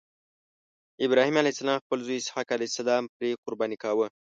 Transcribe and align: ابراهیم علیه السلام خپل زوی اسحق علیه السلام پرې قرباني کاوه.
ابراهیم 1.05 1.35
علیه 1.41 1.53
السلام 1.55 1.79
خپل 1.85 1.97
زوی 2.05 2.17
اسحق 2.19 2.47
علیه 2.55 2.69
السلام 2.71 3.03
پرې 3.15 3.29
قرباني 3.43 3.77
کاوه. 3.83 4.07